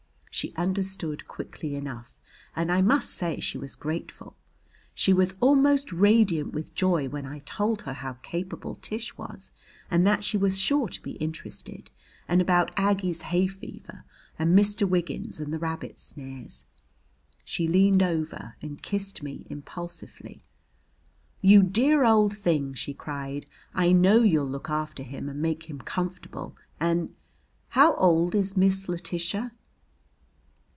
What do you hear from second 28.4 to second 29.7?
Miss Letitia?"